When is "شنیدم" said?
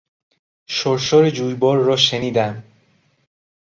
1.97-2.63